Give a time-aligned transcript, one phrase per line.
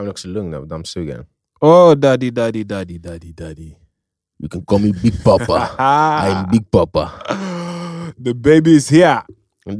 [0.00, 1.26] Han är också lugn av dammsugaren.
[1.60, 3.76] Oh daddy, daddy, daddy, daddy, daddy.
[4.42, 5.68] You can call me Big Papa.
[5.78, 7.10] I'm Big Papa.
[8.24, 9.22] the baby is here.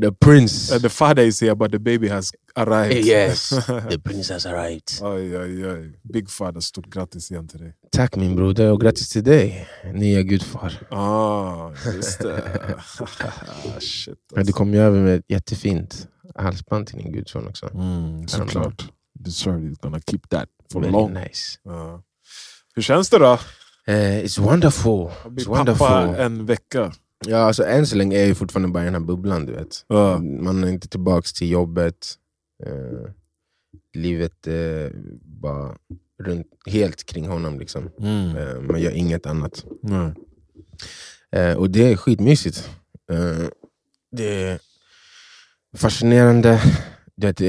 [0.00, 0.74] The prince.
[0.76, 3.06] Uh, the father is here but the baby has arrived.
[3.06, 3.48] Yes,
[3.90, 5.00] the prince has arrived.
[5.02, 5.92] Oj, oj, oj.
[6.12, 7.74] Big father, stort grattis igen till dig.
[7.92, 10.72] Tack min broder och grattis till dig, nya gudfar.
[10.90, 12.42] Ah, just det.
[13.80, 14.52] Shit, Du alltså.
[14.52, 17.70] kom ju över med ett jättefint halsband till din gudson också.
[17.74, 18.88] mm, Såklart.
[19.28, 21.12] Sa you're gonna keep that for Very long.
[21.14, 21.58] nice.
[21.64, 22.02] Ja.
[22.74, 23.38] Hur känns det då?
[23.86, 25.10] Eh, it's wonderful.
[25.24, 26.24] Att bli It's pappa wonderful.
[26.24, 26.92] en vecka.
[27.26, 29.46] Ja, alltså, än så länge är jag fortfarande bara i den här bubblan.
[29.46, 29.84] Du vet.
[29.88, 30.18] Ja.
[30.18, 32.14] Man är inte tillbaka till jobbet.
[32.66, 33.10] Eh,
[33.94, 34.92] livet är
[35.24, 35.76] bara
[36.22, 37.58] runt, helt kring honom.
[37.58, 37.90] Liksom.
[38.00, 38.36] Mm.
[38.36, 39.64] Eh, man gör inget annat.
[41.32, 42.70] Eh, och det är skitmysigt.
[43.12, 43.48] Eh,
[44.12, 44.58] det är
[45.76, 46.62] fascinerande.
[47.20, 47.40] Du vet,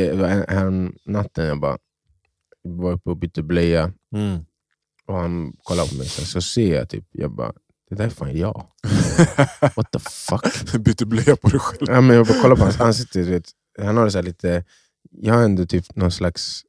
[0.49, 1.77] här natten jag bara
[2.63, 4.45] var uppe och bytte blöja Mm.
[5.05, 7.53] och han kollade på mig så, så ser jag typ, jag bara,
[7.89, 8.67] det där är fan jag.
[9.75, 10.73] What the fuck?
[10.85, 11.87] Bytte blöja på dig själv.
[11.89, 13.21] Ja, men jag bara kollar på hans ansikte.
[13.21, 13.49] Vet,
[13.81, 14.63] han har det så lite,
[15.11, 16.61] jag har ändå typ någon slags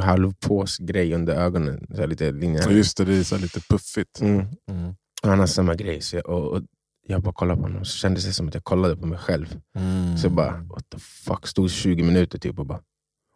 [0.00, 1.86] halvpåsgrej under ögonen.
[1.96, 2.70] Så lite linjer.
[2.70, 4.20] Just det, det är så lite puffigt.
[4.20, 4.46] Mm.
[4.70, 4.94] Mm.
[5.22, 6.00] Han har samma grej.
[6.00, 6.62] Så jag, och, och
[7.10, 9.60] jag bara kollade på honom så kändes det som att jag kollade på mig själv.
[9.76, 10.16] Mm.
[10.18, 12.80] Så jag bara, what the fuck, stod 20 minuter typ och bara...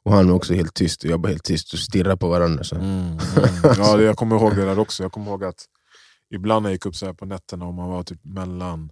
[0.05, 2.65] Och han var också helt tyst och jag bara helt tyst och stirrade på varandra.
[2.65, 2.75] Så.
[2.77, 3.19] Mm, mm.
[3.79, 5.03] Ja, det, jag kommer ihåg det där också.
[5.03, 5.67] Jag kommer ihåg att
[6.31, 8.91] ibland när jag gick upp så här på nätterna och man var typ mellan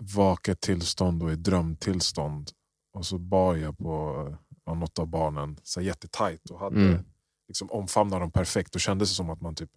[0.00, 2.50] vaket tillstånd och i drömtillstånd.
[2.94, 4.28] Och så bar jag på
[4.64, 7.04] ja, något av barnen så jättetajt och hade Mm.
[7.48, 8.74] liksom omfamnade dem perfekt.
[8.74, 9.70] Och kändes det som att man typ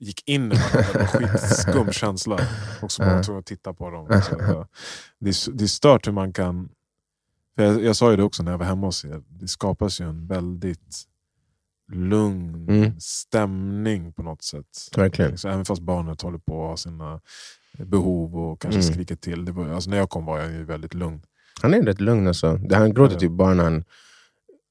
[0.00, 0.92] gick in i varandra.
[0.92, 1.06] Det var
[1.38, 2.38] skitskum känsla.
[2.82, 3.22] Och så var man Ja.
[3.22, 4.06] tvungen att titta på dem.
[4.22, 4.36] Så,
[5.18, 6.68] det, är, det är stört hur man kan...
[7.54, 9.22] Jag, jag sa ju det också när jag var hemma hos er.
[9.28, 11.02] Det skapas ju en väldigt
[11.92, 13.00] lugn Mm.
[13.00, 14.66] stämning på något sätt.
[14.96, 15.38] Verkligen.
[15.38, 17.20] Så även fast barnet håller på att ha sina
[17.78, 18.92] behov och kanske Mm.
[18.92, 19.44] skriker till.
[19.44, 21.22] Det var, alltså när jag kom var jag ju väldigt lugn.
[21.62, 22.56] Han är rätt lugn alltså.
[22.56, 23.84] Det- Han gråter typ bara när han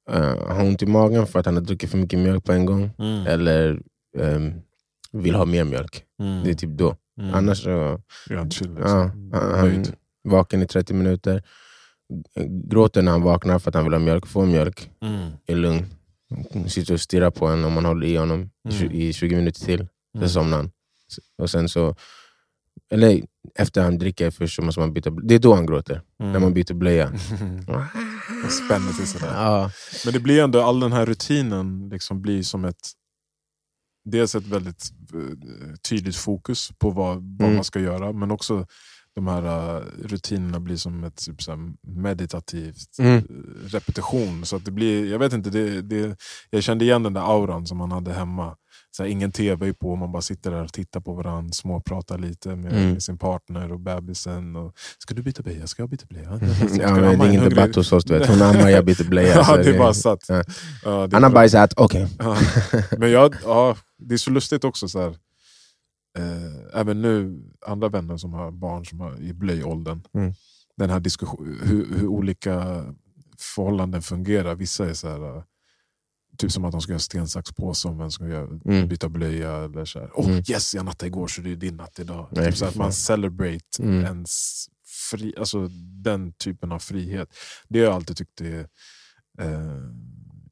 [0.09, 2.65] eh, har ont i magen för att han har druckit för mycket mjölk på en
[2.65, 2.91] gång.
[3.27, 3.81] Eller
[4.17, 4.53] ehm,
[5.13, 6.03] vill ha mer mjölk.
[6.21, 6.43] Mm.
[6.43, 6.95] Det är typ då.
[7.21, 7.33] Mm.
[7.33, 8.67] Annars så han chill.
[8.79, 9.31] ja, Liksom.
[9.33, 9.93] han, han Nöjd.
[10.23, 11.43] vaken i 30 minuter.
[12.69, 14.27] Gråter när han vaknar för att han vill ha mjölk.
[14.27, 14.89] Får mjölk.
[15.01, 15.29] Mm.
[15.47, 15.85] Är lugn.
[16.67, 18.91] Sitter och stirrar på en om man håller i honom Mm.
[18.91, 19.79] i 20 minuter till.
[19.79, 19.89] Mm.
[20.19, 20.71] Sen somnar han.
[21.37, 21.95] Och sen så...
[22.91, 23.21] Eller
[23.55, 25.09] efter han dricker först så måste man byta.
[25.09, 26.01] Det är då han gråter.
[26.19, 26.31] Mm.
[26.31, 27.07] När man byter blöja.
[28.65, 29.33] Spänner till sådär.
[29.35, 29.71] Ja.
[30.05, 32.89] Men det blir ändå, all den här rutinen liksom blir som ett
[34.11, 34.83] Dels ett väldigt
[35.13, 37.55] eh, tydligt fokus på vad, vad Mm.
[37.55, 38.65] man ska göra, men också
[39.15, 39.43] de här
[39.77, 43.17] eh, rutinerna blir som ett typ, så meditativt Mm.
[43.17, 43.23] eh,
[43.67, 44.45] repetition.
[44.45, 46.15] Så att det blir, jag vet inte, det, det,
[46.49, 48.55] jag kände igen den där auran som man hade hemma.
[48.91, 52.55] Så här, ingen tv på, man bara sitter där och tittar på varandra, småpratar lite
[52.55, 52.99] med, Mm.
[52.99, 54.55] sin partner och bebisen.
[54.55, 55.67] Och, ska du byta blöja?
[55.67, 56.29] Ska jag byta blöja?
[56.79, 58.03] Ja, men det är ingen debatt hos oss.
[58.05, 58.27] Du vet.
[58.29, 59.43] Hon ammar, jag byter blöja.
[59.45, 60.19] så Ja, det är bara satt.
[60.29, 60.43] Ja.
[60.83, 62.07] Ja, det är Han har bajsat, okej.
[62.19, 62.37] Ja.
[62.97, 64.87] Men jag, ja, det är så lustigt också.
[64.89, 65.09] Så här,
[66.17, 70.01] eh, även nu, andra vänner som har barn som har i blöjåldern.
[70.13, 70.33] Mm.
[70.77, 72.85] Den här diskussionen, hur, hur olika
[73.39, 74.55] förhållanden fungerar.
[74.55, 75.43] Vissa är så här, eh,
[76.37, 78.87] typ som att de ska göra sten, sax, påse om vem ska göra, Mm.
[78.87, 79.55] byta blöja.
[79.55, 80.43] Eller så här, oh, Mm.
[80.49, 82.27] yes, jag nattade igår så det är din natt idag.
[82.31, 84.05] Nej, typ så att man celebrate Mm.
[84.05, 84.65] ens
[85.11, 85.67] fri, alltså
[86.03, 87.29] den typen av frihet.
[87.67, 88.59] Det har jag alltid tyckt är
[89.39, 89.75] eh,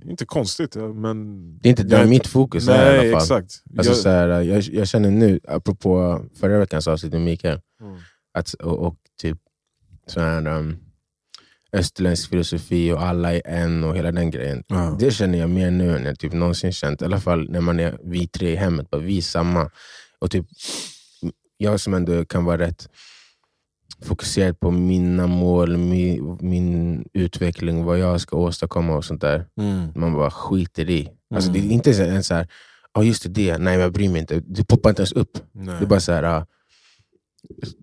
[0.03, 1.59] inte konstigt, men...
[1.59, 3.21] Det är inte där Jag- mitt fokus är i Nej, alla fall.
[3.41, 3.63] exakt.
[3.77, 7.97] Alltså, jag, så här, jag, jag känner nu, apropå förra veckans avsnitt med Mikael, Mm.
[8.33, 9.37] att, och, och typ
[10.07, 10.77] så här, um,
[11.73, 14.63] österländsk filosofi och alla är en och hela den grejen.
[14.67, 14.95] Ja.
[14.99, 17.01] Det känner jag mer nu än jag typ någonsin känt.
[17.01, 19.71] I alla fall när man är vi tre i hemmet, bara vi är samma.
[20.19, 20.45] Och typ,
[21.57, 22.89] jag som ändå kan vara rätt
[24.01, 29.45] fokuserad på mina mål, min, min utveckling, vad jag ska åstadkomma och sånt där.
[29.61, 29.87] Mm.
[29.95, 31.09] Man bara skiter i.
[31.35, 31.61] Alltså, Mm.
[31.61, 32.47] Det är inte så- en så här,
[32.93, 34.39] ja just det, det, nej jag bryr mig inte.
[34.45, 35.37] Det poppar inte ens upp.
[35.51, 35.75] Nej.
[35.79, 36.45] Det är bara så här, ah,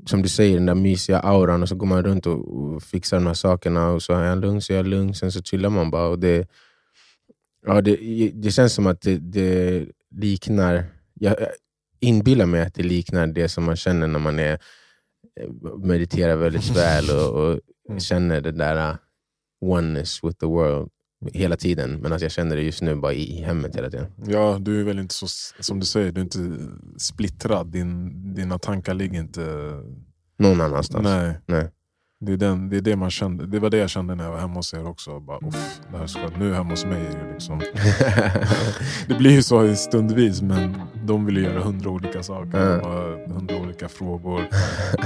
[0.07, 3.27] som du säger, den där mysiga auran och så går man runt och, fixar de
[3.27, 5.91] här sakerna och så är jag lugn så är jag lugn, sen så chillar man
[5.91, 6.07] bara.
[6.09, 6.49] Och det,
[7.67, 7.97] ja, det,
[8.35, 9.87] det känns som att det, det
[10.17, 10.85] liknar,
[11.15, 11.37] jag
[12.01, 14.59] inbillar mig att det liknar det som man känner när man är,
[15.79, 18.01] mediterar väldigt väl och, och Mm.
[18.01, 18.97] känner det där ah,
[19.61, 20.91] oneness with the world
[21.33, 22.01] hela tiden.
[22.01, 24.07] Men att jag känner det just nu bara i, i hemmet hela tiden.
[24.27, 25.27] Ja, du är väl inte så,
[25.61, 26.39] som du säger, du är inte
[26.99, 27.67] splittrad.
[27.67, 29.73] Din, dina tankar ligger inte...
[30.39, 31.05] Någon annanstans.
[31.05, 31.39] Nej.
[31.47, 31.71] Nej.
[32.25, 34.31] Det, är den, det, är det, man kände, det var det jag kände när jag
[34.31, 35.21] var hemma hos er också.
[35.21, 37.59] Bara, Uff, det här ska, nu hemma hos mig är det liksom...
[39.09, 40.75] det blir ju så stundvis, men
[41.05, 42.81] de vill ju göra hundra olika saker.
[42.81, 44.43] Har hundra olika frågor.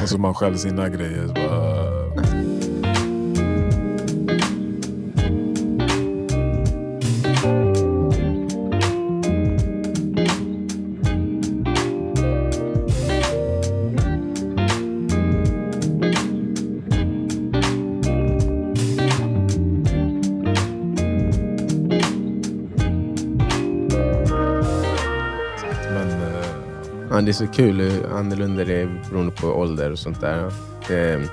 [0.02, 1.26] Och så man själv sina grejer.
[1.26, 1.97] Bara,
[27.28, 30.52] det är så kul hur annorlunda det är beroende på ålder och sånt där.
[30.88, 31.30] Det,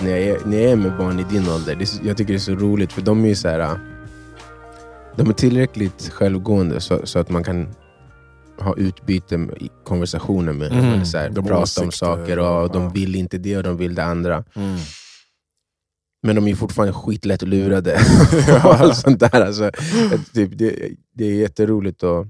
[0.00, 2.32] när, jag är, när jag är med barn i din ålder, det är, jag tycker
[2.32, 3.78] det är så roligt för de är ju så här.
[5.16, 7.68] De är tillräckligt självgående så, så att man kan
[8.58, 10.78] ha utbyte i konversationer med dem.
[10.78, 12.88] Mm, eller så här, de prata om åsikter, saker och de ja.
[12.88, 14.44] vill inte det och de vill det andra.
[14.54, 14.76] mm.
[16.22, 17.94] Men de är fortfarande skitlätt lurade.
[18.64, 19.40] och allt sånt där.
[19.40, 19.70] Alltså,
[20.34, 22.26] typ, det, det är jätteroligt att,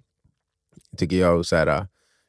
[0.97, 1.87] tycker jag, att så här,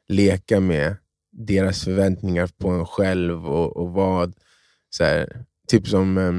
[0.08, 0.96] leka med
[1.32, 4.34] deras förväntningar på en själv och, och vad...
[4.90, 6.32] Så här, typ som eh,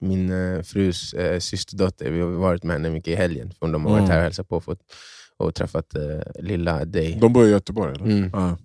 [0.00, 3.52] min eh, frus eh, systerdotter, vi har varit med henne mycket i helgen.
[3.58, 4.10] För de har varit Mm.
[4.10, 4.80] här och hälsat på och, fått,
[5.36, 7.18] och träffat eh, lilla dig.
[7.20, 8.04] De bor i Göteborg eller?
[8.04, 8.30] Mm.
[8.32, 8.58] Ja.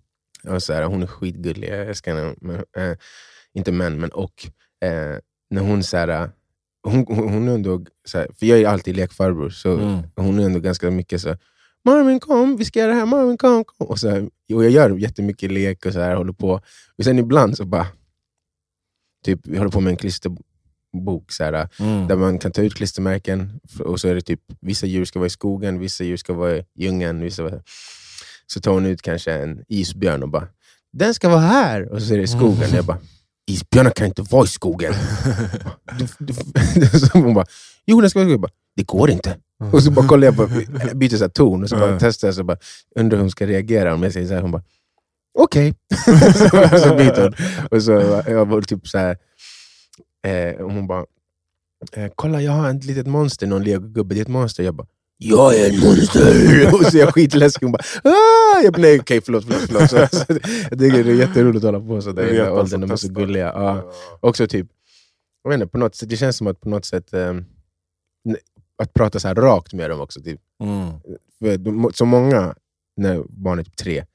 [0.54, 2.36] Och så här, hon är skitgullig, jag älskar henne.
[2.42, 2.98] Men, eh,
[3.54, 4.48] inte men, men och.
[4.86, 5.18] Eh,
[5.50, 6.32] när hon så här,
[6.84, 10.00] hon, hon, är ändå, så här, för jag är alltid lekfarbror, så Mm.
[10.16, 11.38] hon är ändå ganska mycket så
[11.86, 13.64] Marvin kom, vi ska göra det här, Marvin kom.
[13.66, 13.88] kom.
[13.88, 14.22] Och, så här,
[14.54, 16.62] och jag gör jättemycket lek och så här, håller på.
[16.98, 17.88] Och sen ibland så bara,
[19.26, 22.08] typ, vi håller på med en klisterbok så här, Mm.
[22.08, 25.28] där man kan ta ut klistermärken och så är det typ vissa djur ska vara
[25.28, 27.22] i skogen, vissa djur ska vara i djungeln.
[27.22, 27.52] Vissa.
[28.48, 30.48] Så tar hon ut kanske en isbjörn och bara
[30.94, 32.70] “den ska vara här” och så är det i skogen.
[32.74, 32.98] Jag bara
[33.48, 34.94] “isbjörnar kan inte vara i skogen”.
[36.00, 36.34] Du, du,
[37.14, 37.46] hon bara
[37.86, 38.30] “jo, den ska vara i skogen”.
[38.32, 39.38] Jag bara, “det går inte”.
[39.74, 40.48] Och så bara kollar jag på,
[40.96, 42.00] byter så ton och så bara Mm.
[42.00, 42.36] testar jag.
[42.36, 42.58] Så bara,
[42.96, 44.42] undrar hur hon ska reagera om jag säger så här.
[44.42, 44.64] Hon bara
[45.40, 45.74] “okej”.
[46.34, 47.34] så, så byter hon.
[47.72, 47.92] Och så
[48.32, 49.18] jag var typ så här,
[50.28, 51.06] eh, och hon bara
[51.92, 54.64] eh, “kolla jag har ett litet monster, någon legogubbe, det är ett monster”.
[54.64, 56.74] Jag bara “jag är ett monster”.
[56.74, 57.66] och så är jag skitläskig.
[57.66, 59.62] Hon bara “ah!” Jag bara, “nej okej, förlåt, förlåt”.
[59.68, 59.90] förlåt.
[60.12, 60.26] Så, så,
[60.70, 62.82] jag tycker det är jätteroligt att hålla på sådär i den här åldern.
[62.82, 63.46] De är så gulliga.
[63.46, 63.92] Ja.
[64.20, 64.68] Också typ,
[65.44, 67.34] jag vet inte, på något sätt, det känns som att på något sätt eh,
[68.80, 70.22] att prata så här rakt med dem också.
[70.22, 70.40] Typ.
[70.64, 70.92] Mm.
[71.40, 72.56] För de, så många,
[72.98, 74.06] när barn är typ tre,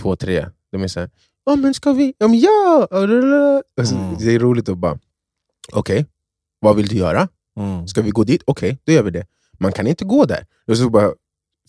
[0.00, 1.10] två, tre, de är såhär
[1.44, 2.14] Ja men ska vi?
[2.18, 2.28] Ja!
[2.28, 2.88] Men ja!
[3.76, 4.16] Och så, Mm.
[4.18, 4.98] Det är roligt att bara,
[5.72, 6.06] okej,
[6.60, 7.28] vad vill du göra?
[7.56, 7.88] Mm.
[7.88, 8.42] Ska vi gå dit?
[8.46, 9.26] Okej, då gör vi det.
[9.58, 10.46] Man kan inte gå där.
[10.66, 11.12] Och så bara,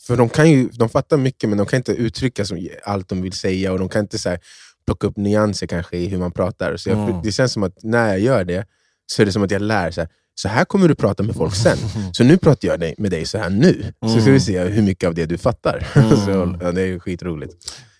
[0.07, 2.45] för de, kan ju, de fattar mycket men de kan inte uttrycka
[2.83, 4.39] allt de vill säga och de kan inte så här,
[4.86, 6.77] plocka upp nyanser kanske i hur man pratar.
[6.77, 7.21] Så jag, Mm.
[7.24, 8.68] Det känns som att när jag gör det
[9.06, 11.36] så är det som att jag lär så här, så här kommer du prata med
[11.36, 11.78] folk sen.
[12.14, 13.94] Så nu pratar jag med dig så här nu.
[14.02, 14.34] Så ska Mm.
[14.34, 15.88] vi se hur mycket av det du fattar.
[15.96, 16.10] Mm.
[16.18, 17.54] så, ja, det är skitroligt.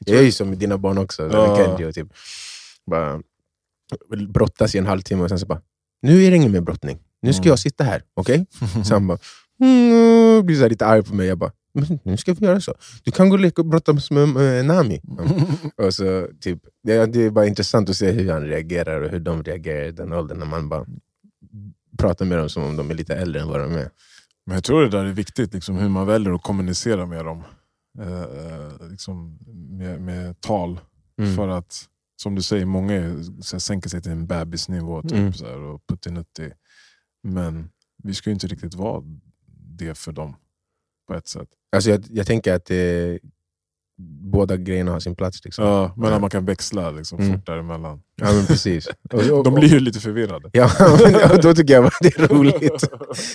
[0.06, 1.58] Jag är ju som dina barn också, så Ja.
[1.78, 2.08] Kenji typ,
[2.92, 3.22] bara
[4.28, 5.62] brottas i en halvtimme och sen så bara,
[6.02, 7.00] nu är det ingen mer brottning.
[7.22, 7.50] Nu ska Mm.
[7.50, 8.46] jag sitta här, okej?
[8.86, 9.18] Så han bara,
[9.62, 11.28] mm, blir så lite arg på mig.
[11.28, 12.76] Jag bara, men nu ska vi göra så.
[13.04, 15.02] Du kan gå och leka och brottas med eh, Nami.
[15.78, 19.20] Och så, typ, det, det är bara intressant att se hur han reagerar och hur
[19.20, 20.40] de reagerar i den åldern.
[20.40, 20.86] När man bara
[21.98, 23.90] pratar med dem som om de är lite äldre än vad de är.
[24.46, 27.44] Men jag tror det där är viktigt, liksom, hur man väljer att kommunicera med dem.
[28.00, 29.40] Eh, eh, liksom,
[29.78, 30.80] med, med tal.
[31.18, 31.36] Mm.
[31.36, 31.90] För att,
[32.22, 35.34] som du säger, många är, så här, sänker sig till en bebisnivå typ, Mm.
[35.34, 36.54] så här, och puttinuttig.
[37.24, 37.70] Men
[38.04, 39.04] vi ska ju inte riktigt vara
[39.78, 40.36] det för dem.
[41.08, 41.48] På ett sätt.
[41.76, 42.78] Alltså jag, jag tänker att eh,
[44.32, 45.46] båda grejerna har sin plats.
[45.46, 45.66] Liksom.
[45.66, 46.20] Ja, men Ja.
[46.20, 47.34] man kan växla liksom, Mm.
[47.34, 48.02] fort däremellan.
[48.22, 48.90] Ja, men precis.
[49.44, 50.50] De blir ju lite förvirrade.
[50.54, 50.70] Ja,
[51.30, 52.84] men, då tycker jag att det är roligt.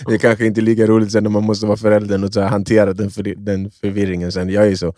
[0.06, 2.48] Det är kanske inte lika roligt sen när man måste vara föräldern och så här,
[2.48, 4.48] hantera den, för, den förvirringen sen.
[4.48, 4.94] Jag är så,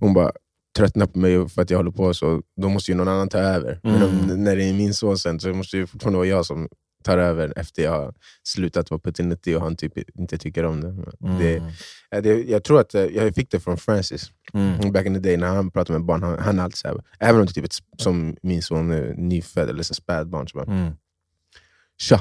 [0.00, 0.32] hon bara
[0.78, 3.38] tröttnar på mig för att jag håller på så, då måste ju någon annan ta
[3.38, 3.80] över.
[3.82, 4.44] Men om, Mm.
[4.44, 6.68] när det är min son sen så måste det fortfarande vara jag som
[7.06, 10.92] tar över efter jag har slutat vara puttinuttig och han typ inte tycker om det.
[11.38, 11.70] det, Mm.
[12.10, 14.30] ja, det jag tror att eh, jag fick det från Francis.
[14.54, 14.92] Mm.
[14.92, 17.02] Back in the day när han pratade med barn, han, han är alltid så här,
[17.20, 20.58] även om det är typ ett, som min son är nyfödd eller så spädbarn, så
[20.58, 20.92] bara Mm.
[21.98, 22.20] Tja,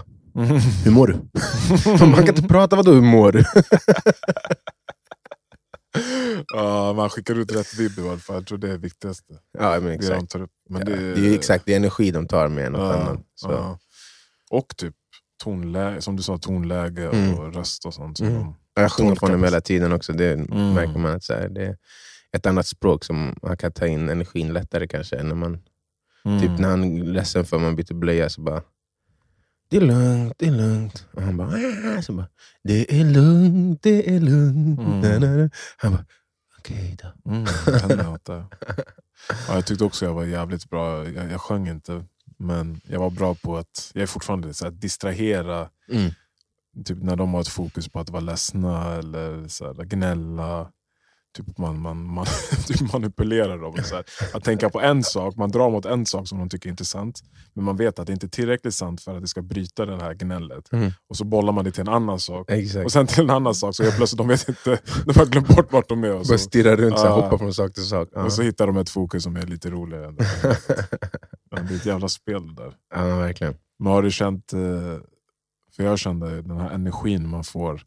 [0.85, 1.13] hur mår du?
[2.05, 3.43] Man kan inte prata, vadå hur mår du?
[6.53, 8.35] ja, man skickar ut rätt vibb i alla fall.
[8.35, 9.33] Jag tror det är det viktigaste.
[9.59, 10.29] ja, men Det de exakt.
[10.31, 10.51] tar upp.
[10.69, 13.21] Men det, det, är exakt, det är energi de tar med något Ja, annat.
[13.35, 13.51] Så.
[13.51, 13.79] ja.
[14.57, 14.93] Och typ
[15.43, 17.33] tonläge, som du sa, tonläge Mm.
[17.39, 18.17] och röst och sånt.
[18.17, 18.35] Så Mm.
[18.37, 19.47] de, Jag sjunger dem det.
[19.47, 20.73] hela tiden också, det Mm.
[20.73, 21.15] märker man.
[21.15, 21.77] att så här, det är
[22.31, 25.23] ett annat språk som man kan ta in energin lättare kanske.
[25.23, 25.59] När man,
[26.25, 26.41] mm.
[26.41, 28.61] typ när han är ledsen för att man byter blöja så bara
[29.69, 31.05] det är lugnt, det är lugnt.
[31.13, 31.47] Och han bara,
[31.97, 32.27] "Ah." så bara,
[32.63, 34.79] det är lugnt, det är lugnt.
[34.79, 35.49] Mm.
[35.77, 36.05] Han bara,
[36.59, 37.31] okej då.
[37.31, 37.45] Mm,
[38.27, 38.45] jag.
[39.47, 41.09] Ja, jag tyckte också jag var jävligt bra.
[41.09, 42.03] Jag, jag sjöng inte,
[42.37, 45.69] men jag var bra på att jag är fortfarande så här, distrahera.
[45.89, 46.11] Mm.
[46.85, 50.71] Typ när de har ett fokus på att vara ledsna eller så här, gnälla.
[51.35, 52.25] Typ man, man, man
[52.67, 53.75] typ manipulerar dem.
[53.83, 54.05] Så här.
[54.33, 57.21] Att tänka på en sak, man drar mot en sak som de tycker är intressant.
[57.53, 59.95] Men man vet att det inte är tillräckligt sant för att det ska bryta det
[60.01, 60.73] här gnället.
[60.73, 60.91] Mm.
[61.09, 62.51] Och så bollar man det till en annan sak.
[62.51, 62.85] Exakt.
[62.85, 65.47] Och sen till en annan sak, så helt plötsligt de vet inte, de har glömt
[65.47, 66.09] bort vart de är.
[66.11, 67.21] Och Bara så, stirra runt, så här, Ja.
[67.21, 68.09] hoppa från sak till sak.
[68.11, 68.23] Ja.
[68.23, 70.05] och så hittar de ett fokus som är lite roligare.
[70.07, 70.27] än det.
[71.49, 72.73] Ja, det är ett jävla spel det där.
[72.95, 73.53] ja, verkligen.
[73.79, 74.59] Men har du känt, eh,
[75.75, 77.81] för jag kände den här energin man får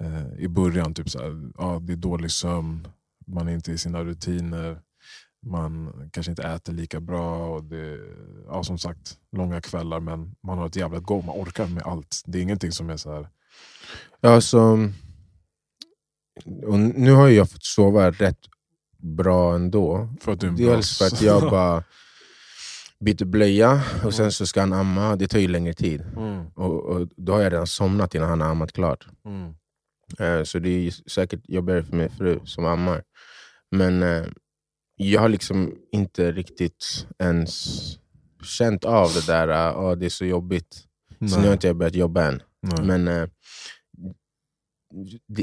[0.00, 2.88] eh, i början, typ så här, ja, det är dålig sömn,
[3.26, 4.80] man är inte i sina rutiner,
[5.46, 7.46] man kanske inte äter lika bra.
[7.48, 7.98] Och det,
[8.46, 12.22] ja, som sagt, långa kvällar men man har ett jävla go, man orkar med allt.
[12.26, 13.28] Det är ingenting som är så här.
[14.20, 14.88] Ja, så,
[16.66, 18.38] och nu har jag fått sova rätt
[18.96, 20.08] bra ändå.
[20.20, 21.84] För att du är en Dels för att jag bara
[23.00, 25.16] byter blöja och sen så ska han amma.
[25.16, 26.00] Det tar ju längre tid.
[26.16, 29.06] Mm, Och, och Då har jag redan somnat innan han har ammat klart.
[29.24, 29.54] mm,
[30.44, 33.02] Så det är säkert jobbigare för min fru som ammar.
[33.70, 34.24] Men eh,
[34.96, 37.74] jag har liksom inte riktigt ens
[38.42, 40.84] känt av det där, ah, det är så jobbigt.
[41.30, 42.42] Så nu har inte jag börjat jobba än.
[42.60, 42.84] nej.
[42.84, 43.28] Men eh,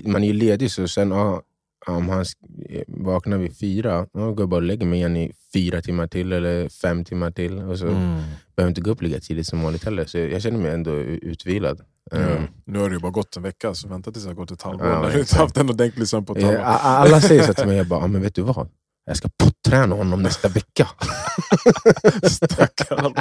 [0.05, 1.41] man är ju ledig, så sen ah,
[1.87, 5.31] om han sk- vaknar vid fyra, då går jag bara och lägger mig igen i
[5.53, 7.57] fyra timmar till eller fem timmar till.
[7.59, 8.21] Och så Mm.
[8.55, 10.05] behöver inte gå upp lika tidigt som vanligt heller.
[10.05, 11.81] Så jag känner mig ändå utvilad.
[12.11, 12.17] Ja.
[12.17, 14.51] Eh, Nu har det ju bara gått en vecka, så vänta tills det har gått
[14.51, 14.87] ett halvår.
[14.87, 16.63] Ja, du inte haft en ordentlig sömn på ett Eh, halvår.
[16.63, 18.67] Alla säger så till mig, jag bara, ah, men vet du vad?
[19.07, 20.87] Jag ska potträna honom nästa vecka.
[22.23, 23.15] Stackarn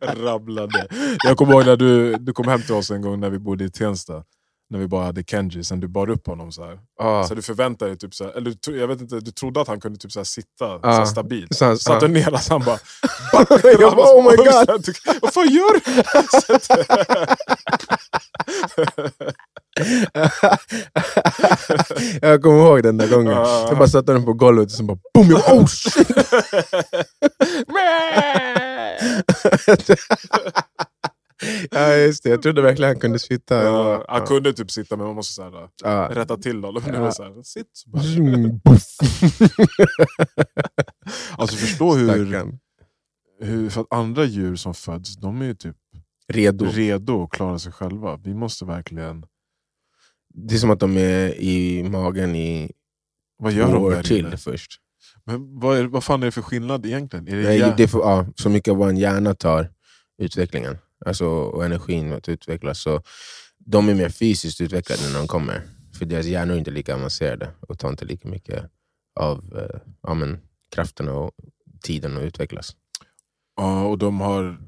[0.24, 0.86] rabblade.
[1.24, 3.64] Jag kommer ihåg när du, du kom hem till oss en gång när vi bodde
[3.64, 4.24] i Tensta.
[4.74, 6.78] När vi bara hade Kenji, sen du bar upp honom så här.
[7.00, 7.24] Ah.
[7.24, 9.80] Så du förväntade dig, typ så här, eller jag vet inte, du trodde att han
[9.80, 10.90] kunde typ så här sitta så Ja.
[10.90, 11.56] här stabilt.
[11.56, 12.12] Så Satt du ja.
[12.12, 12.78] ner och han bara...
[13.62, 14.86] jag bara, oh my god!
[15.22, 15.80] Vad fan gör du?
[22.28, 23.32] jag kommer ihåg den där gången.
[23.32, 23.66] Ja.
[23.68, 25.30] Jag bara satte den på golvet och sen bara boom!
[25.30, 26.08] Jag bara, oh shit!
[31.70, 33.64] Ja just det, jag trodde verkligen han kunde sitta.
[33.64, 36.08] Ja, han kunde typ sitta men man måste så här, ja.
[36.12, 36.82] rätta till honom.
[36.86, 37.12] Ja.
[37.12, 37.84] så här, sitt.
[41.38, 42.52] Alltså förstå hur,
[43.40, 43.70] hur...
[43.70, 45.76] För att andra djur som föds, de är ju typ
[46.28, 46.64] Redo.
[46.64, 48.16] redo att klara sig själva.
[48.16, 49.24] Vi måste verkligen...
[50.34, 52.72] Det är som att de är i magen i
[53.38, 54.36] Vad två gör de år till inne?
[54.36, 54.80] först.
[55.24, 57.28] Men vad, är, vad fan är det för skillnad egentligen?
[57.28, 59.70] Är det Nej, det är för, ja, så mycket av en hjärna tar
[60.18, 62.80] utvecklingen alltså, och energin att utvecklas.
[62.80, 63.02] Så
[63.58, 65.62] de är mer fysiskt utvecklade när de kommer.
[65.98, 68.70] För deras hjärnor är inte lika avancerade och tar inte lika mycket
[69.20, 71.32] av eh, ja, men, krafterna och
[71.82, 72.76] tiden att utvecklas.
[73.56, 74.60] Ja, och de har...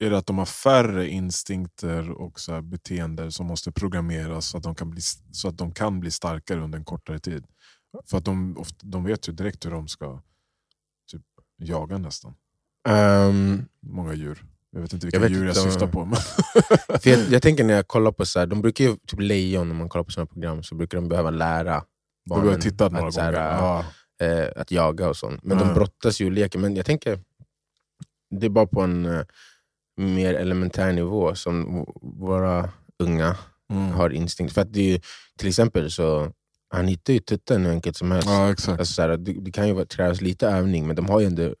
[0.00, 4.62] Är det att de har färre instinkter och så beteenden som måste programmeras så att,
[4.62, 5.00] de kan bli,
[5.32, 7.44] så att de kan bli starkare under en kortare tid?
[8.06, 10.22] För att de, ofta, de vet ju direkt hur de ska
[11.10, 11.22] typ,
[11.56, 12.34] jaga nästan.
[12.88, 14.44] Ehm, Många djur.
[14.72, 16.04] Jag vet inte vilka Jag vet djur jag syftar på.
[16.04, 16.16] Men...
[17.00, 19.68] för jag, jag tänker när jag kollar på så här, de brukar ju, typ lejon,
[19.68, 21.82] när man kollar på sådana program, så brukar de behöva lära
[22.30, 23.32] barnen tittat några att, så här.
[23.32, 23.84] Ja.
[24.26, 25.44] eh, att jaga och sånt.
[25.44, 25.64] Men Ja.
[25.64, 26.58] de brottas ju och leker.
[26.58, 27.20] Men jag tänker,
[28.40, 29.22] det är bara på en eh,
[29.96, 33.36] mer elementär nivå som våra unga
[33.72, 33.90] Mm.
[33.92, 34.54] har instinkt.
[34.54, 35.00] För att det är ju,
[35.38, 36.32] till exempel så,
[36.70, 38.28] han hittar ju tutten hur enkelt som helst.
[38.28, 38.78] ja, exakt.
[38.80, 41.26] Alltså, så här, det, det kan ju vara- krävas lite övning, men de har ju
[41.26, 41.54] ändå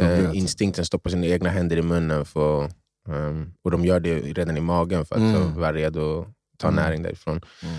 [0.00, 2.24] eh, instinkten, stoppa sina egna händer i munnen.
[2.24, 2.64] För,
[3.08, 5.54] ehm, och de gör det redan i magen för att Mm.
[5.54, 6.28] vara redo att
[6.58, 6.84] ta Mm.
[6.84, 7.40] näring därifrån.
[7.62, 7.76] Mm.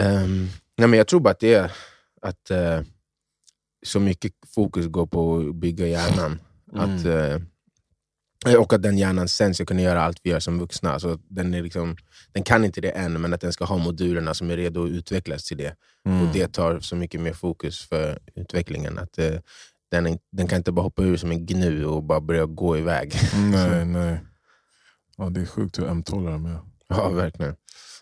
[0.00, 1.72] Ehm, nej, men jag tror bara att det är
[2.22, 2.80] att eh,
[3.86, 6.40] så mycket fokus går på att bygga hjärnan.
[6.72, 7.38] Att, eh,
[8.60, 10.92] och att den hjärnan sen ska kunna göra allt vi gör som vuxna.
[10.92, 11.96] Alltså, den, är liksom,
[12.32, 14.90] den kan inte det än, men att den ska ha modulerna som är redo att
[14.90, 15.74] utvecklas till det.
[16.06, 16.26] Mm.
[16.28, 18.98] Och Det tar så mycket mer fokus för utvecklingen.
[18.98, 19.34] Att eh,
[19.90, 23.14] den, den kan inte bara hoppa ur som en gnu och bara börja gå iväg.
[23.52, 24.20] Nej, nej.
[25.16, 26.58] Ja, det är sjukt hur ömtåliga de är.
[26.88, 27.56] Ja, verkligen.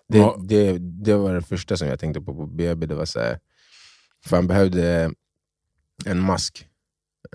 [0.09, 0.37] Det, Ja.
[0.49, 2.87] det, det var det första som jag tänkte på på BB.
[2.87, 3.39] Det var så här,
[4.27, 5.13] för han behövde
[6.07, 6.67] en mask.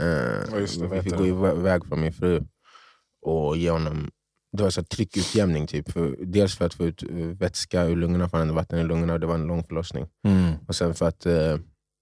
[0.02, 0.06] Eh,
[0.52, 2.44] Ja, just det, vi fick gå iväg från min fru
[3.22, 4.12] och ge honom
[4.58, 5.68] det var så tryckutjämning.
[5.68, 7.04] Typ, för, dels för att få ut
[7.40, 10.08] vätska ur lungorna, för han hade vatten i lungorna och det var en lång förlossning.
[10.68, 11.58] Och sen för att eh,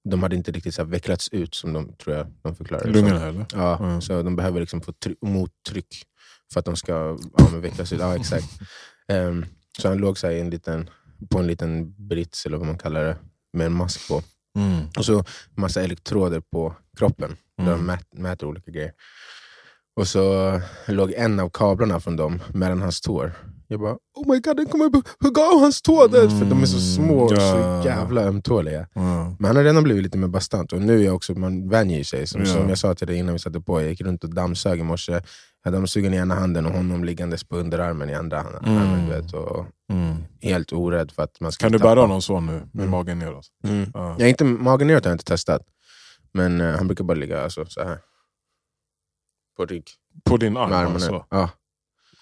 [0.10, 2.90] de hade inte riktigt så vecklats ut som de tror jag de förklarade.
[2.92, 3.46] Lungorna eller?
[3.54, 4.02] Ja, Mm.
[4.02, 6.04] så de behöver liksom få try- mottryck
[6.54, 8.00] för att de ska ja, men vecklas ut.
[8.00, 8.46] Ja, exakt.
[9.08, 9.46] Ehm,
[9.82, 10.90] så han låg så en liten,
[11.30, 13.18] på en liten brits, eller vad man kallar det,
[13.54, 14.24] med en mask på.
[14.58, 14.86] Mm.
[14.98, 15.24] Och så
[15.58, 17.86] massa elektroder på kroppen, där de Mm.
[17.86, 18.92] mät, mäter olika grejer.
[19.96, 23.34] Och så låg en av kablarna från dem mellan hans tår.
[23.72, 24.86] Jag bara, oh my god, den kommer
[25.24, 26.08] hugga av hans tå!
[26.08, 28.88] där!" För de är så små och så jävla ömtåliga.
[28.94, 29.36] Ja.
[29.40, 32.04] Men han har redan blivit lite mer bastant och nu är jag också, man vänjer
[32.04, 32.28] sig.
[32.28, 32.48] Som, Ja.
[32.48, 34.84] som jag sa till dig innan vi satte på, jag gick runt och dammsög i
[34.84, 35.22] morse.
[35.64, 38.64] Jag dammsugaren i ena handen och honom liggandes på underarmen i andra handen.
[38.66, 38.78] Mm.
[38.78, 40.16] Armen, vet, och Mm.
[40.42, 41.90] helt orädd för att man ska Kan du tappa.
[41.90, 42.90] bära honom så nu, med Mm.
[42.90, 43.46] magen neråt?
[43.68, 43.92] Mm.
[43.94, 44.10] Ja.
[44.20, 45.62] Jag är inte, magen neråt har jag inte testat.
[46.34, 47.98] Men eh, han brukar bara ligga alltså, så här.
[49.58, 49.84] På rygg.
[50.24, 50.96] På din arm Med armarna.
[50.96, 51.26] alltså?
[51.30, 51.50] Ja.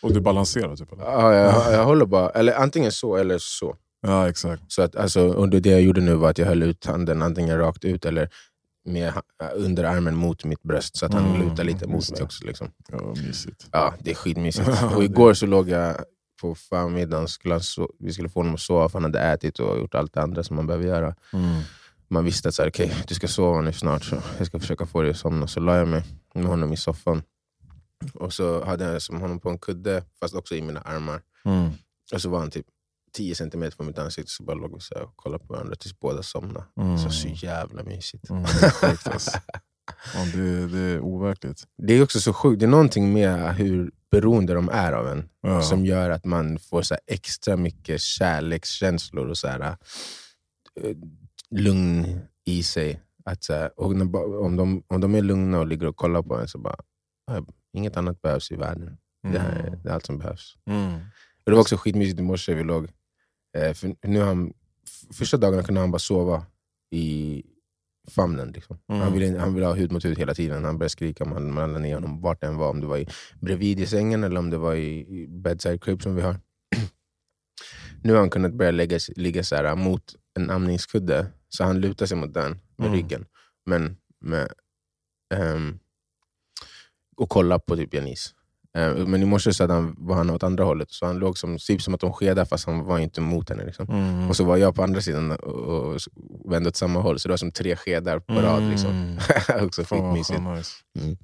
[0.01, 0.91] Och du balanserar typ?
[0.94, 1.03] Eller?
[1.03, 3.75] Ja, jag, jag håller bara, eller antingen så eller så.
[4.01, 4.63] Ja, exakt.
[4.68, 7.58] så att, alltså, och det jag gjorde nu var att jag höll ut handen antingen
[7.58, 8.29] rakt ut eller
[8.86, 9.13] med
[9.56, 12.46] underarmen mot mitt bröst så att han Mm, lutar lite mot mig också.
[12.46, 12.72] Liksom.
[12.91, 13.68] Ja, mysigt.
[13.72, 14.70] Ja, det är skitmysigt.
[14.96, 15.96] Och igår så låg jag
[16.41, 19.77] på förmiddagen, skulle so- vi skulle få honom att sova för han hade ätit och
[19.79, 21.15] gjort allt det andra som man behöver göra.
[21.34, 21.62] Mm.
[22.08, 24.86] Man visste att så här, okay, du ska sova nu snart, så jag ska försöka
[24.86, 25.48] få dig att somna.
[25.48, 26.03] Så la jag mig
[26.34, 27.22] med honom i soffan.
[28.13, 31.22] Och så hade jag som honom på en kudde, fast också i mina armar.
[31.46, 31.70] Mm.
[32.13, 32.65] Och så var han typ
[33.13, 36.24] 10 centimeter från mitt ansikte, så bara låg vi och kollade på varandra tills båda
[36.24, 36.65] somnade.
[36.82, 36.98] Mm.
[36.98, 38.29] Så så jävla mysigt.
[38.29, 39.32] Mm, det är sjukt, alltså.
[40.13, 41.63] ja, det, det är overkligt.
[41.77, 45.29] Det är också så sjukt, det är någonting med hur beroende de är av en
[45.41, 45.62] Ja.
[45.62, 49.60] som gör att man får så extra mycket kärlekskänslor och så här,
[50.82, 50.96] eh,
[51.51, 53.01] lugn i sig.
[53.25, 56.22] Att, så här, och när, om, de, om de är lugna och ligger och kollar
[56.22, 56.75] på en så bara,
[57.32, 57.41] "Ah,
[57.74, 58.98] inget annat behövs i världen.
[59.24, 60.56] Det här är, det är allt som behövs.
[60.66, 60.94] Mm.
[61.46, 62.88] Och det var också skitmysigt i morse, vi låg,
[63.58, 64.54] eh, för nu han,
[65.14, 66.46] första dagarna kunde han bara sova
[66.92, 67.44] i
[68.10, 68.52] famnen.
[68.52, 68.78] Liksom.
[68.90, 69.02] Mm.
[69.02, 70.64] Han, ville, han ville ha hud mot hud hela tiden.
[70.66, 72.70] Han började skrika om man, man la ner honom vart det än var.
[72.70, 73.08] Om det var i,
[73.42, 76.40] bredvid i sängen eller om det var i, i bedside crib som vi har.
[78.04, 81.28] nu har han kunnat börja lägga, ligga så här, mot en amningskudde.
[81.50, 82.94] Så han lutar sig mot den med Mm.
[83.00, 83.26] ryggen.
[83.65, 84.52] Men med,
[85.36, 85.80] ehm,
[87.19, 88.29] och kolla på typ Janice.
[88.77, 91.58] Eh, Men i morse så han, var han åt andra hållet, så han låg som,
[91.58, 93.65] typ som att de skedade fast han var inte mot henne.
[93.65, 93.89] Liksom.
[93.89, 94.29] Mm.
[94.29, 95.99] Och så var jag på andra sidan och, och
[96.51, 98.69] vände åt samma håll, så det var som tre skedar på rad.
[98.69, 98.91] Liksom.
[98.91, 99.17] Mm.
[99.65, 100.39] Också Fan vad skitmysigt.
[100.39, 100.71] fan nice.
[100.99, 101.17] Mm.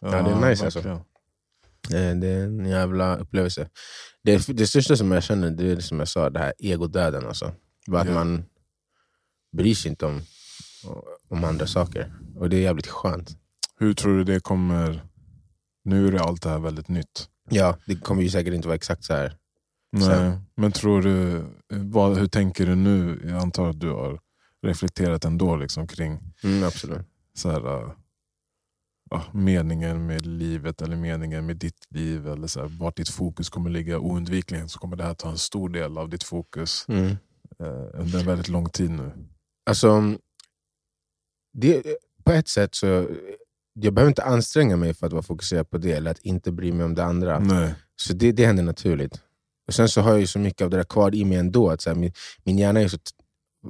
[0.00, 0.78] Ja, det är nice, alltså.
[0.88, 1.00] Eh,
[2.20, 3.68] Det är en jävla upplevelse.
[4.22, 7.26] Det, det största som jag känner, det är som jag sa, det här egodöden.
[7.26, 7.52] Alltså.
[7.86, 8.14] Bara att Ja.
[8.14, 8.44] man
[9.56, 10.22] bryr sig inte om,
[11.28, 12.12] om andra saker.
[12.36, 13.30] Och det är jävligt skönt.
[13.78, 15.02] Hur tror du det kommer...
[15.90, 17.28] Nu är allt det här väldigt nytt.
[17.50, 19.36] Ja, det kommer ju säkert inte vara exakt så här.
[19.92, 20.02] Nej.
[20.06, 23.20] Sen- Men tror du, vad, hur tänker du nu?
[23.24, 24.20] Jag antar att du har
[24.66, 27.06] reflekterat ändå liksom, kring Mm, absolut.
[27.34, 27.92] så här, äh,
[29.10, 32.28] ja, meningen med livet eller meningen med ditt liv.
[32.28, 33.98] Eller så här, vart ditt fokus kommer ligga.
[33.98, 37.06] Oundvikligen så kommer det här ta en stor del av ditt fokus Mm.
[37.60, 39.12] eh, under en väldigt lång tid nu.
[39.66, 40.14] Alltså,
[41.52, 41.82] det,
[42.24, 43.08] på ett sätt så
[43.84, 46.72] jag behöver inte anstränga mig för att vara fokuserad på det, eller att inte bry
[46.72, 47.38] mig om det andra.
[47.38, 47.74] Nej.
[47.96, 49.20] Så det, det händer naturligt.
[49.68, 51.70] Och Sen så har jag ju så mycket av det där kvar i mig ändå.
[51.70, 52.12] Att så här, min,
[52.44, 52.98] min hjärna är så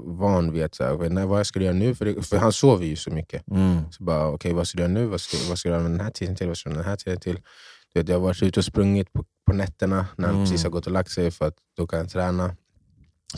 [0.05, 1.95] van vid att, så här, nej, vad ska du göra nu?
[1.95, 3.49] För, det, för han sover ju så mycket.
[3.51, 3.79] Mm.
[3.91, 5.07] Så bara, okej vad ska du göra nu?
[5.07, 6.49] Vad ska, vad ska du använda den här tiden till?
[6.49, 7.35] Vad ska du använda den här tiden till?
[7.95, 10.47] Du vet, jag har varit ute och sprungit på, på nätterna när han Mm.
[10.47, 12.57] precis har gått och lagt sig för att då kan han träna.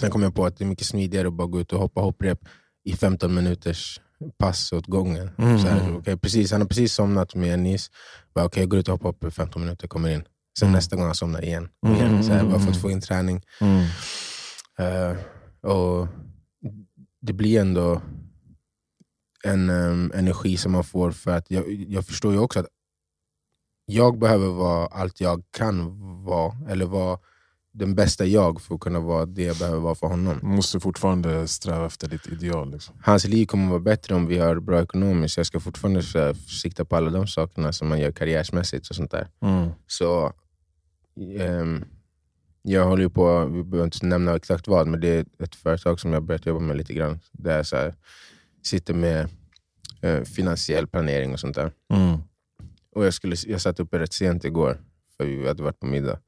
[0.00, 2.00] Sen kom jag på att det är mycket smidigare att bara gå ut och hoppa
[2.00, 2.38] hopprep
[2.84, 4.00] i 15 minuters
[4.38, 5.30] pass åt gången.
[5.38, 5.58] Mm.
[5.58, 7.90] Så här, okej, precis, han har precis somnat med en nis.
[8.32, 10.24] Okej, jag går ut och hoppar hopp i 15 minuter, kommer in.
[10.58, 10.76] Sen Mm.
[10.76, 11.68] nästa gång han somnar igen.
[11.82, 12.74] och Mm, igen så här, mm, bara för mm.
[12.74, 13.42] att få in träning.
[13.60, 13.84] Mm.
[14.78, 15.16] Eh,
[15.70, 16.08] och
[17.20, 18.00] det blir ändå
[19.44, 22.66] en em, energi som man får för att jag, jag förstår ju också att
[23.86, 27.18] jag behöver vara allt jag kan vara, eller vara
[27.72, 30.38] den bästa jag för att kunna vara det jag behöver vara för honom.
[30.40, 32.70] Du måste fortfarande sträva efter ditt ideal.
[32.70, 32.94] Liksom.
[33.02, 36.84] Hans liv kommer vara bättre om vi har bra ekonomiskt, jag ska fortfarande här, sikta
[36.84, 39.28] på alla de sakerna som man gör karriärsmässigt och sånt där.
[39.40, 39.70] Mm.
[39.86, 40.32] Så
[41.38, 41.84] ehm,
[42.62, 46.00] jag håller ju på, vi behöver inte nämna exakt vad, men det är ett företag
[46.00, 47.20] som jag börjat jobba med lite grann.
[47.32, 47.94] Där jag så här,
[48.62, 49.28] sitter med
[50.00, 51.72] eh, finansiell planering och sånt där.
[51.92, 52.18] Mm.
[52.94, 54.80] Och jag, skulle, jag satt uppe rätt sent igår,
[55.16, 56.18] för vi hade varit på middag.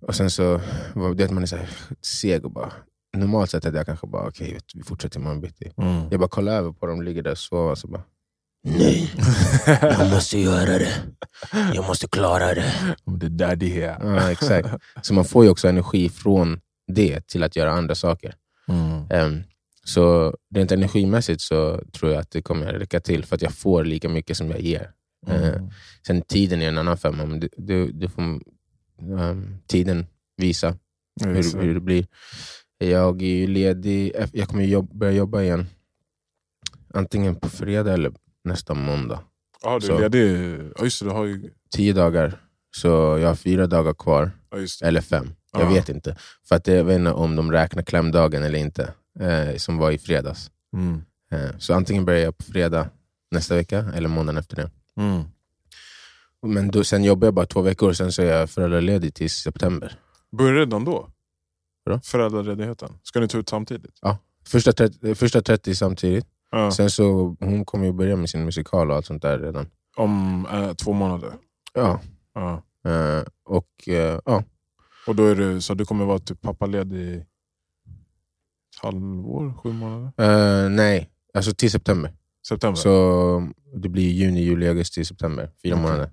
[0.00, 0.60] Och sen så
[0.94, 1.70] var det att man är så här
[2.02, 2.72] seg och bara...
[3.16, 5.72] Normalt sett hade jag kanske bara, okej, du, vi fortsätter imorgon bitti.
[5.76, 6.02] Mm.
[6.10, 8.02] Jag bara kollade över på dem, ligger där och sover, så bara...
[8.64, 9.10] Nej,
[9.82, 10.92] jag måste göra det.
[11.74, 12.72] Jag måste klara det.
[13.20, 13.98] Det är där det är.
[14.00, 14.68] Ja, exakt.
[15.02, 16.60] Så man får ju också energi från
[16.92, 18.34] det till att göra andra saker.
[18.68, 19.10] Mm.
[19.10, 19.42] Ehm,
[19.84, 23.84] Så rent energimässigt så tror jag att det kommer räcka till, för att jag får
[23.84, 24.90] lika mycket som jag ger.
[25.26, 25.70] Mm.
[26.06, 28.22] sen tiden är en annan femma, men det, det, det får
[29.66, 30.76] tiden visa
[31.24, 32.06] hur, hur det blir.
[32.78, 35.66] Jag är ju ledig, jag kommer jobb, börja jobba igen.
[36.94, 38.12] Antingen på fredag eller
[38.44, 39.20] nästa måndag.
[39.62, 39.96] Ja, du Så.
[39.96, 40.60] är ledig.
[40.78, 41.06] Ja, just det.
[41.06, 41.50] Du har ju...
[41.70, 42.40] Tio dagar,
[42.76, 42.88] så
[43.20, 44.30] jag har fyra dagar kvar.
[44.50, 44.86] Det.
[44.86, 45.68] Eller fem, jag Ja.
[45.68, 46.16] vet inte.
[46.48, 49.98] För att jag vet inte om de räknar klämdagen eller inte, eh, som var i
[49.98, 50.50] fredags.
[50.76, 51.02] Mm.
[51.32, 52.88] Eh, så antingen börjar jag på fredag
[53.30, 54.70] nästa vecka eller måndagen efter det.
[54.96, 55.22] Mm.
[56.46, 59.98] Men då, sen jobbar jag bara två veckor, sen så är jag föräldraledig till september.
[60.38, 61.08] Börjar redan då?
[61.84, 62.00] Vadå?
[62.04, 62.92] Föräldraledigheten?
[63.02, 63.94] Ska ni ta ut samtidigt?
[64.46, 66.70] Första 30, första 30 samtidigt, Ja.
[66.70, 69.66] sen så hon kommer ju börja med sin musikal och allt sånt där redan.
[69.96, 71.32] Om eh, två månader?
[71.74, 72.00] Ja,
[72.34, 72.62] Ja.
[72.90, 74.44] eh, och eh, ja.
[75.06, 77.26] Och då är du, så du kommer vara typ pappaledig i ett
[78.82, 79.54] halvår?
[79.62, 80.12] Sju månader?
[80.64, 82.12] Eh, nej, alltså till september.
[82.48, 82.76] September?
[82.80, 85.50] Så det blir juni, juli, augusti, september.
[85.62, 85.82] Fyra Okej.
[85.82, 86.10] månader.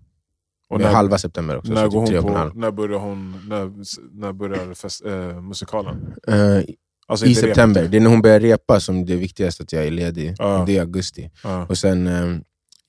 [0.70, 1.74] Och Och halva september också.
[1.74, 3.72] när, går typ hon på, när börjar hon när,
[4.20, 6.14] när börjar fest, eh, musikalen?
[6.28, 6.62] Eh,
[7.10, 7.56] Alltså I inte repet.
[7.56, 7.88] september.
[7.88, 10.36] Det är när hon börjar repa som det är viktigast att jag är ledig.
[10.38, 10.64] Ja.
[10.68, 11.32] Det är augusti.
[11.44, 11.66] Ja.
[11.70, 12.38] Och sen eh,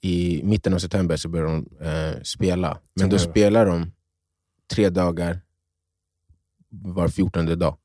[0.00, 2.78] i mitten av september så börjar hon eh, spela.
[2.94, 3.32] Men då September.
[3.40, 3.92] spelar de
[4.74, 5.40] tre dagar
[6.70, 7.76] var fjortonde dag.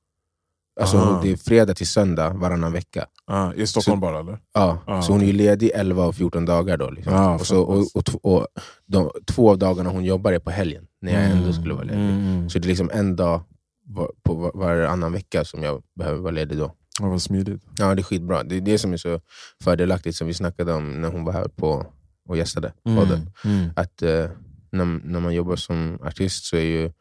[0.82, 3.06] Alltså hon- det är fredag till söndag varannan vecka.
[3.28, 4.40] Ja, I Stockholm Så- bara eller?
[4.54, 6.90] Ja, Ah, så hon är ledig 11 av 14 dagar då.
[6.90, 7.14] Liksom.
[7.14, 8.48] Ah, och, så, och, och, och
[8.86, 11.84] de, två av dagarna hon jobbar är på helgen, när jag ändå Mm, skulle vara
[11.84, 12.00] ledig.
[12.00, 12.50] Mm, mm.
[12.50, 13.42] Så det är liksom en dag
[13.86, 16.74] var, på var, varannan vecka som jag behöver vara ledig då.
[17.00, 17.62] Ja, vad smidigt.
[17.78, 18.44] Ja, det är skitbra.
[18.44, 19.20] Det är det som är så
[19.64, 21.86] fördelaktigt som vi snackade om när hon var här på
[22.30, 23.30] och gästade podden.
[23.46, 23.70] Mm.
[23.76, 24.26] Att eh,
[24.72, 26.92] när, när man jobbar som artist så är ju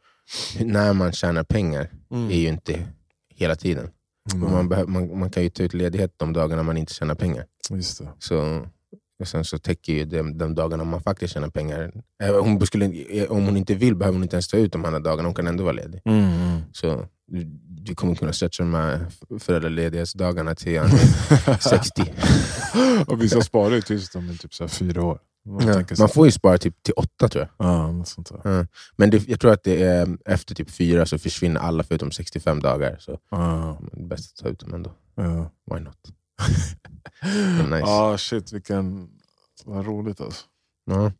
[0.60, 2.30] när man tjänar pengar Mm.
[2.30, 2.86] är ju inte
[3.34, 3.90] hela tiden.
[4.34, 4.68] Mm.
[4.68, 7.46] Man, man, man kan ju ta ut ledighet de dagarna man inte tjänar pengar.
[7.70, 8.08] Just det.
[8.18, 8.66] Så,
[9.20, 11.92] och sen så täcker ju de, de dagarna man faktiskt tjänar pengar.
[12.40, 12.86] Hon skulle,
[13.26, 15.46] om hon inte vill behöver hon inte ens ta ut de andra dagarna, hon kan
[15.46, 16.00] ändå vara ledig.
[16.04, 16.60] Mm, mm.
[16.72, 19.06] Så du, du kommer kunna stretcha de här
[19.38, 20.72] föräldraledighetsdagarna till
[21.46, 22.02] ja, 60.
[23.06, 25.18] och vissa sparar ju tills de är typ så fyra år.
[25.44, 27.66] Man, Ja, man får ju spara typ till åtta tror jag.
[27.68, 28.66] ja, sånt där.
[28.96, 32.60] Men det, jag tror att det är efter typ fyra så försvinner alla förutom 65
[32.60, 32.96] dagar.
[33.00, 34.94] Så Ja, det är bäst att ta ut dem ändå.
[35.14, 35.50] ja.
[35.74, 35.98] Why not?
[37.70, 37.84] Nice.
[37.86, 39.08] Ah, shit, vilken...
[39.64, 40.44] Vad roligt alltså.
[40.86, 41.12] Ja.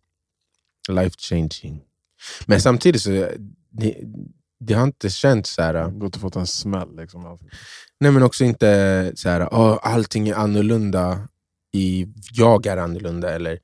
[0.88, 1.82] Life changing.
[2.46, 3.10] Men samtidigt så
[3.70, 3.96] det,
[4.60, 5.90] det har inte känts så här.
[5.90, 7.38] Gått och fått en smäll liksom.
[8.00, 11.28] Nej men också inte så här, oh, allting är annorlunda,
[11.72, 13.58] i, jag är annorlunda eller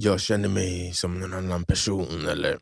[0.00, 2.26] jag känner mig som en annan person.
[2.28, 2.58] Eller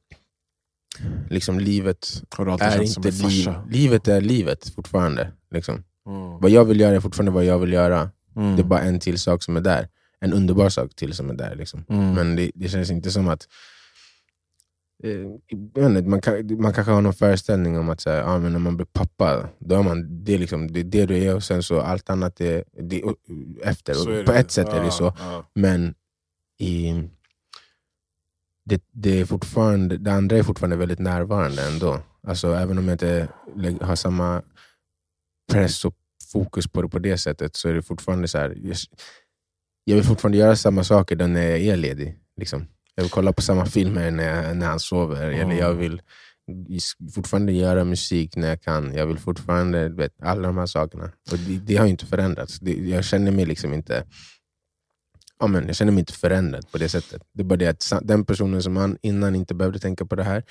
[1.31, 5.33] liksom Livet är inte liv, livet är livet fortfarande.
[5.51, 5.85] Liksom.
[6.07, 6.39] Mm.
[6.41, 8.11] Vad jag vill göra är fortfarande vad jag vill göra.
[8.37, 8.57] Mm.
[8.57, 9.89] Det är bara en till sak som är där.
[10.21, 11.55] En underbar sak till som är där.
[11.55, 11.85] Liksom.
[11.89, 12.15] Mm.
[12.15, 13.49] Men det, det känns inte som att...
[15.05, 18.59] Eh, man, kan, man kanske har någon föreställning om att så här, ah, men när
[18.59, 21.45] man blir pappa, då är man, det, är liksom, det är det du är och
[21.45, 23.15] sen så allt annat är, det är
[23.63, 24.13] efter.
[24.13, 25.15] Är på ett sätt är det Ja, så.
[25.19, 25.51] ja.
[25.55, 25.95] Men
[26.59, 27.09] i,
[28.67, 32.01] det, det, är fortfarande, det andra är fortfarande väldigt närvarande ändå.
[32.27, 33.29] Alltså, även om jag inte
[33.81, 34.43] har samma
[35.53, 35.95] press och
[36.33, 38.57] fokus på det på det sättet så är det fortfarande så här.
[39.85, 42.19] Jag, vill fortfarande göra samma saker då när jag är ledig.
[42.37, 42.67] Liksom.
[42.95, 45.31] Jag vill kolla på samma filmer när, jag, när han sover.
[45.31, 45.41] Mm.
[45.41, 46.03] Eller jag vill
[47.15, 48.95] fortfarande göra musik när jag kan.
[48.95, 51.05] Jag vill fortfarande, vet, alla de här sakerna.
[51.33, 52.59] Och det, det har ju inte förändrats.
[52.59, 54.05] Det, jag känner mig liksom inte
[55.41, 57.23] ja, men jag känner mig inte förändrad på det sättet.
[57.33, 60.25] Det är bara det att den personen som man innan inte behövde tänka på det
[60.25, 60.45] här,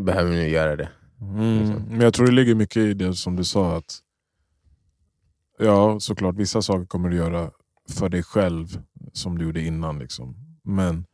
[0.00, 0.88] behöver nu göra det.
[1.20, 1.58] Mm.
[1.58, 1.82] Liksom.
[1.88, 3.76] Men jag tror det ligger mycket i det som du sa.
[3.76, 4.02] att
[5.58, 7.50] Ja, såklart vissa saker kommer du göra
[7.90, 9.98] för dig själv som du gjorde innan.
[9.98, 10.36] Liksom.
[10.62, 11.04] Men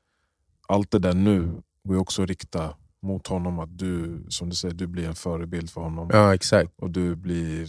[0.69, 3.59] allt det där nu går också att rikta mot honom.
[3.59, 6.11] Att du, som du säger, du blir en förebild för honom.
[6.13, 6.73] Ja, exakt.
[6.79, 7.69] Och du, blir,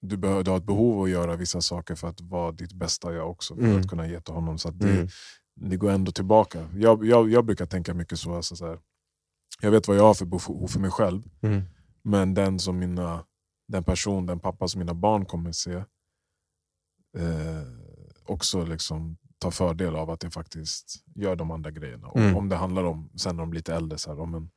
[0.00, 3.12] du, behöver, du har ett behov att göra vissa saker för att vara ditt bästa
[3.14, 3.54] jag också.
[3.54, 3.80] För Mm.
[3.80, 4.58] att kunna ge till honom.
[4.58, 5.08] Så att det, Mm.
[5.54, 6.68] det går ändå tillbaka.
[6.74, 8.34] Jag, jag, jag brukar tänka mycket så.
[8.36, 8.78] Alltså så här,
[9.60, 11.22] jag vet vad jag har för behov för mig själv.
[11.42, 11.62] Mm.
[12.02, 13.24] Men den som mina,
[13.68, 15.72] den person, den pappa som mina barn kommer se
[17.18, 17.62] eh,
[18.26, 22.10] också liksom tar fördel av att jag faktiskt gör de andra grejerna.
[22.14, 22.36] Mm.
[22.36, 24.50] Om det handlar om, sen när de blir lite äldre, så här, om en,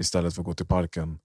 [0.00, 1.18] istället för att gå till parken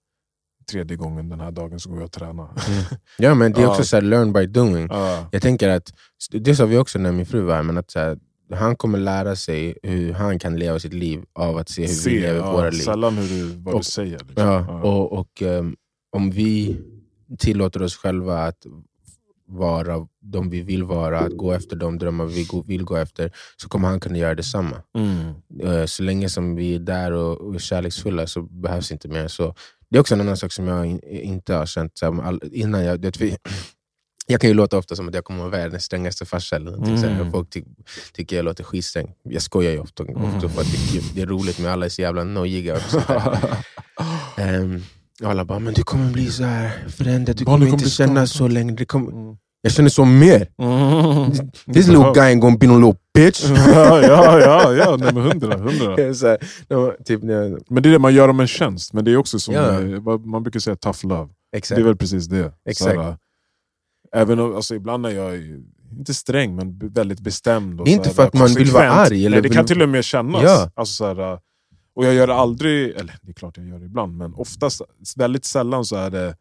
[0.66, 2.48] tredje gången den här dagen så går jag och tränar.
[3.18, 4.86] Ja, men det är också så här, learn by doing.
[4.90, 5.28] Ja.
[5.32, 5.92] Jag tänker att,
[6.30, 8.18] det sa vi också när min fru var här, men att så här,
[8.54, 12.20] han kommer lära sig hur han kan leva sitt liv av att se hur vi
[12.20, 12.78] lever ja, våra liv.
[12.78, 14.18] Sällan hur du, vad Och- du säger.
[14.18, 14.34] Liksom.
[14.46, 15.76] Ja, och, och ehm,
[16.12, 16.80] om vi
[17.38, 18.66] tillåter oss själva att
[19.46, 23.68] vara de vi vill vara, att gå efter de drömmar vi vill gå efter, så
[23.68, 24.76] kommer han kunna göra detsamma.
[24.98, 25.34] Mm.
[25.62, 29.54] Eh, Så länge som vi är där och, är kärleksfulla så behövs inte mer så.
[29.94, 31.98] Det är också en annan sak som jag in, inte har känt.
[31.98, 33.36] Så här, innan jag, det, vi,
[34.26, 36.56] jag kan ju låta ofta som att jag kommer vara världens strängaste farsa.
[36.56, 37.32] Eller någonting, så här, Mm.
[37.32, 37.64] folk ty,
[38.12, 39.12] tycker jag låter skitsträng.
[39.22, 40.24] Jag skojar ju ofta, Mm.
[40.24, 42.74] ofta för att det, det är roligt med alla är så jävla nojiga.
[42.74, 43.04] Och sånt
[45.22, 48.08] och alla bara, men du kommer bli så här förändrad, du kommer kommer inte känna
[48.10, 48.72] skadade." så länge.
[48.72, 49.36] Det kommer, Mm.
[49.64, 50.48] Jag känner så mer.
[50.58, 51.30] Mm.
[51.74, 53.44] This little guy ain't gonna be no little bitch.
[53.66, 54.96] ja, ja, ja, ja.
[54.96, 56.14] Nej, men hundra, hundra.
[56.14, 58.92] så här, typ, jag, Men det är det, man gör dem en tjänst.
[58.92, 59.80] Men det är också som Ja.
[59.80, 61.28] eh, man brukar säga, tough love.
[61.56, 61.76] exakt.
[61.76, 62.52] Det är väl precis det.
[62.68, 62.94] Exakt.
[62.94, 63.16] Såhär,
[64.14, 65.40] även om, alltså, ibland är jag
[65.98, 67.80] inte sträng, men väldigt bestämd.
[67.80, 69.66] Och Det är inte såhär, för att man vill vara arg, eller Nej, det kan
[69.66, 70.42] till och med kännas.
[70.42, 70.70] Ja.
[70.74, 71.38] Alltså, såhär,
[71.96, 74.82] och jag gör det aldrig, eller det är klart jag gör det ibland, men oftast,
[75.16, 76.36] väldigt sällan så är det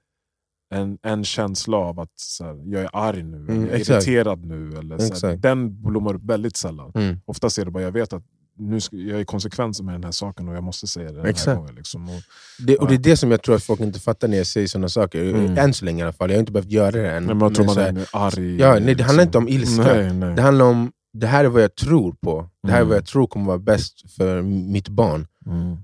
[0.73, 4.69] en, en känsla av att såhär, jag är arg nu, Mm, jag är irriterad nu.
[4.77, 5.41] Eller, såhär, Exakt.
[5.41, 6.91] den blommar upp väldigt sällan.
[6.95, 7.19] Mm.
[7.25, 8.23] Oftast är det bara jag vet att
[8.57, 11.25] nu ska, jag är konsekvent med den här saken och jag måste säga det den
[11.25, 11.47] Exakt.
[11.47, 11.75] här gången.
[11.75, 12.09] Liksom.
[12.09, 12.21] Och,
[12.67, 14.67] Det, och det är det som jag tror att folk inte fattar när jag säger
[14.67, 15.23] sådana saker.
[15.35, 15.57] Mm.
[15.57, 16.29] Än så länge i alla fall.
[16.29, 17.25] Jag har inte behövt göra det än.
[17.25, 18.55] men man tror man så här, är arg.
[18.59, 19.27] ja, nej, det handlar liksom.
[19.27, 19.93] inte om ilska.
[19.93, 20.35] Nej, nej.
[20.35, 22.49] Det handlar om, det här är vad jag tror på.
[22.63, 22.89] Det här är Mm.
[22.89, 25.27] vad jag tror kommer vara bäst för mitt barn.
[25.45, 25.77] Mm.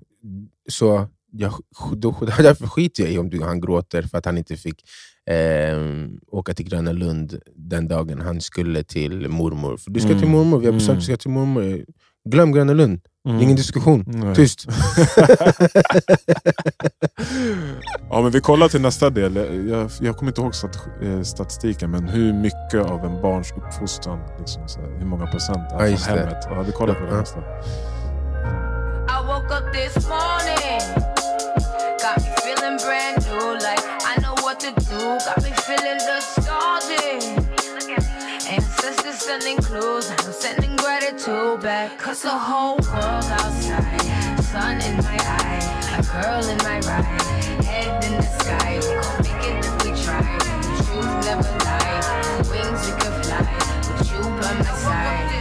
[0.70, 1.54] Så jag,
[1.96, 4.76] då, därför skiter jag i om du, han gråter för att han inte fick
[5.30, 5.78] eh,
[6.32, 9.78] åka till Gröna Lund den dagen han skulle till mormor.
[9.78, 10.20] För du ska Mm.
[10.22, 10.90] till mormor, vi har Mm.
[10.90, 11.86] att du ska till mormor.
[12.30, 14.04] Glöm Gröna Lund, är ingen diskussion.
[14.08, 14.36] Nej.
[14.36, 14.66] Tyst.
[18.10, 19.36] ja, men vi kollar till nästa del.
[19.70, 24.20] Jag, jag kommer inte ihåg stat, eh, statistiken, men hur mycket av en barns uppfostran,
[24.40, 26.22] liksom, så här, hur många procent Ja, är just från det.
[26.24, 26.46] hemmet?
[26.50, 27.20] Ja, vi kollar på det Ja.
[27.20, 27.40] nästa.
[27.40, 30.82] I woke up this morning,
[32.00, 34.98] Got me feeling brand new, like I know what to do.
[34.98, 37.22] Got me feeling nostalgic.
[38.50, 42.00] Ancestors sending clues, I'm sending gratitude back.
[42.00, 47.22] Cause the whole world outside, sun in my eye, a girl in my ride,
[47.64, 48.80] head in the sky.
[48.82, 50.24] We gon' make it if we try.
[50.86, 52.50] Truth never lies.
[52.50, 53.44] wings we can fly.
[53.98, 55.39] With you by my side.